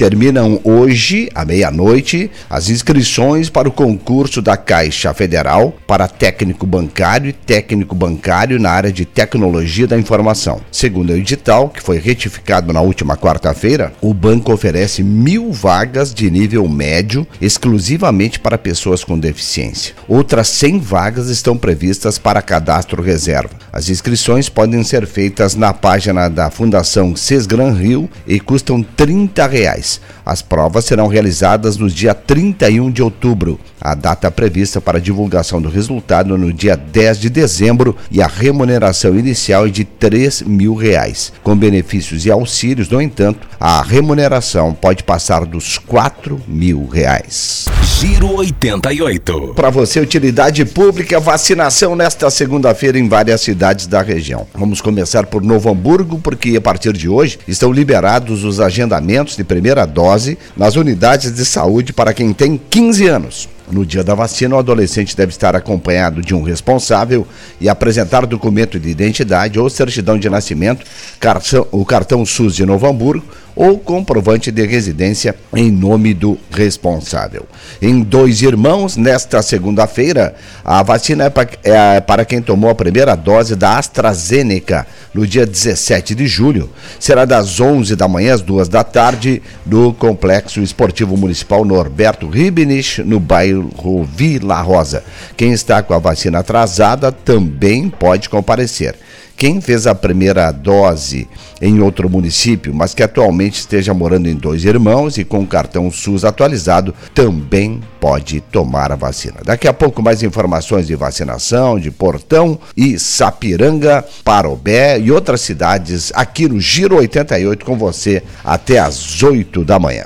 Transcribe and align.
terminam 0.00 0.58
hoje, 0.64 1.28
à 1.34 1.44
meia-noite, 1.44 2.30
as 2.48 2.70
inscrições 2.70 3.50
para 3.50 3.68
o 3.68 3.70
concurso 3.70 4.40
da 4.40 4.56
Caixa 4.56 5.12
Federal 5.12 5.74
para 5.86 6.08
técnico 6.08 6.64
bancário 6.64 7.28
e 7.28 7.34
técnico 7.34 7.94
bancário 7.94 8.58
na 8.58 8.70
área 8.70 8.90
de 8.90 9.04
tecnologia 9.04 9.86
da 9.86 9.98
informação. 9.98 10.62
Segundo 10.72 11.10
o 11.10 11.16
edital, 11.16 11.68
que 11.68 11.82
foi 11.82 11.98
retificado 11.98 12.72
na 12.72 12.80
última 12.80 13.14
quarta-feira, 13.14 13.92
o 14.00 14.14
banco 14.14 14.54
oferece 14.54 15.02
mil 15.02 15.52
vagas 15.52 16.14
de 16.14 16.30
nível 16.30 16.66
médio 16.66 17.26
exclusivamente 17.38 18.40
para 18.40 18.56
pessoas 18.56 19.04
com 19.04 19.18
deficiência. 19.18 19.94
Outras 20.08 20.48
100 20.48 20.80
vagas 20.80 21.28
estão 21.28 21.58
previstas 21.58 22.16
para 22.16 22.40
cadastro 22.40 23.02
reserva. 23.02 23.54
As 23.70 23.90
inscrições 23.90 24.48
podem 24.48 24.82
ser 24.82 25.06
feitas 25.06 25.54
na 25.54 25.74
página 25.74 26.30
da 26.30 26.50
Fundação 26.50 27.14
Sesgran 27.14 27.74
Rio 27.74 28.08
e 28.26 28.40
custam 28.40 28.82
30 28.82 29.46
reais. 29.46 29.89
As 30.24 30.42
provas 30.42 30.84
serão 30.84 31.06
realizadas 31.06 31.76
no 31.76 31.88
dia 31.88 32.14
31 32.14 32.90
de 32.90 33.02
outubro. 33.02 33.58
A 33.80 33.94
data 33.94 34.30
prevista 34.30 34.80
para 34.80 35.00
divulgação 35.00 35.60
do 35.60 35.70
resultado 35.70 36.36
no 36.36 36.52
dia 36.52 36.76
10 36.76 37.18
de 37.18 37.30
dezembro 37.30 37.96
e 38.10 38.20
a 38.20 38.26
remuneração 38.26 39.18
inicial 39.18 39.66
é 39.66 39.70
de 39.70 39.84
3 39.84 40.42
mil 40.42 40.74
reais. 40.74 41.32
Com 41.42 41.56
benefícios 41.56 42.26
e 42.26 42.30
auxílios, 42.30 42.90
no 42.90 43.00
entanto, 43.00 43.48
a 43.58 43.82
remuneração 43.82 44.74
pode 44.74 45.02
passar 45.02 45.46
dos 45.46 45.78
4 45.78 46.40
mil 46.46 46.86
reais. 46.86 47.66
Giro 47.98 48.36
88. 48.36 49.52
Para 49.54 49.68
você, 49.68 50.00
utilidade 50.00 50.64
pública, 50.64 51.20
vacinação 51.20 51.94
nesta 51.94 52.30
segunda-feira 52.30 52.98
em 52.98 53.06
várias 53.08 53.42
cidades 53.42 53.86
da 53.86 54.00
região. 54.00 54.46
Vamos 54.54 54.80
começar 54.80 55.26
por 55.26 55.42
Novo 55.42 55.70
Hamburgo, 55.70 56.18
porque 56.18 56.56
a 56.56 56.60
partir 56.60 56.94
de 56.94 57.08
hoje 57.08 57.38
estão 57.46 57.70
liberados 57.70 58.42
os 58.42 58.58
agendamentos 58.58 59.36
de 59.36 59.44
primeira 59.44 59.79
dose 59.86 60.38
nas 60.56 60.76
unidades 60.76 61.32
de 61.32 61.44
saúde 61.44 61.92
para 61.92 62.14
quem 62.14 62.32
tem 62.32 62.60
15 62.70 63.06
anos. 63.06 63.48
No 63.70 63.86
dia 63.86 64.02
da 64.02 64.16
vacina, 64.16 64.56
o 64.56 64.58
adolescente 64.58 65.16
deve 65.16 65.30
estar 65.30 65.54
acompanhado 65.54 66.20
de 66.20 66.34
um 66.34 66.42
responsável 66.42 67.26
e 67.60 67.68
apresentar 67.68 68.26
documento 68.26 68.80
de 68.80 68.88
identidade 68.88 69.60
ou 69.60 69.70
certidão 69.70 70.18
de 70.18 70.28
nascimento, 70.28 70.84
cartão, 71.20 71.66
o 71.70 71.84
cartão 71.84 72.26
SUS 72.26 72.56
de 72.56 72.66
Novo 72.66 72.86
Hamburgo 72.88 73.24
ou 73.60 73.78
comprovante 73.78 74.50
de 74.50 74.64
residência 74.64 75.36
em 75.54 75.70
nome 75.70 76.14
do 76.14 76.38
responsável. 76.50 77.44
Em 77.82 78.00
Dois 78.00 78.40
Irmãos, 78.40 78.96
nesta 78.96 79.42
segunda-feira, 79.42 80.34
a 80.64 80.82
vacina 80.82 81.26
é, 81.62 81.96
é 81.96 82.00
para 82.00 82.24
quem 82.24 82.40
tomou 82.40 82.70
a 82.70 82.74
primeira 82.74 83.14
dose 83.14 83.54
da 83.54 83.76
AstraZeneca 83.76 84.86
no 85.12 85.26
dia 85.26 85.44
17 85.44 86.14
de 86.14 86.26
julho. 86.26 86.70
Será 86.98 87.26
das 87.26 87.60
11 87.60 87.96
da 87.96 88.08
manhã 88.08 88.32
às 88.32 88.40
2 88.40 88.66
da 88.66 88.82
tarde 88.82 89.42
no 89.66 89.92
Complexo 89.92 90.62
Esportivo 90.62 91.14
Municipal 91.14 91.62
Norberto 91.62 92.30
Ribnich, 92.30 93.02
no 93.02 93.20
bairro 93.20 94.08
Vila 94.10 94.58
Rosa. 94.62 95.04
Quem 95.36 95.52
está 95.52 95.82
com 95.82 95.92
a 95.92 95.98
vacina 95.98 96.38
atrasada 96.38 97.12
também 97.12 97.90
pode 97.90 98.30
comparecer. 98.30 98.96
Quem 99.40 99.58
fez 99.58 99.86
a 99.86 99.94
primeira 99.94 100.52
dose 100.52 101.26
em 101.62 101.80
outro 101.80 102.10
município, 102.10 102.74
mas 102.74 102.92
que 102.92 103.02
atualmente 103.02 103.58
esteja 103.60 103.94
morando 103.94 104.28
em 104.28 104.34
dois 104.34 104.66
irmãos 104.66 105.16
e 105.16 105.24
com 105.24 105.46
cartão 105.46 105.90
SUS 105.90 106.26
atualizado, 106.26 106.94
também 107.14 107.80
pode 107.98 108.42
tomar 108.42 108.92
a 108.92 108.96
vacina. 108.96 109.36
Daqui 109.42 109.66
a 109.66 109.72
pouco 109.72 110.02
mais 110.02 110.22
informações 110.22 110.86
de 110.86 110.94
vacinação 110.94 111.80
de 111.80 111.90
Portão 111.90 112.60
e 112.76 112.98
Sapiranga, 112.98 114.04
Parobé 114.22 115.00
e 115.00 115.10
outras 115.10 115.40
cidades 115.40 116.12
aqui 116.14 116.46
no 116.46 116.60
Giro 116.60 116.96
88 116.96 117.64
com 117.64 117.78
você 117.78 118.22
até 118.44 118.78
às 118.78 119.22
8 119.22 119.64
da 119.64 119.78
manhã. 119.78 120.04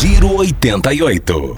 Giro 0.00 0.38
88. 0.38 1.50